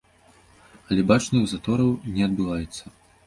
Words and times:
Але 0.93 1.01
бачных 1.11 1.43
затораў 1.53 1.93
не 2.17 2.23
адбываецца. 2.31 2.83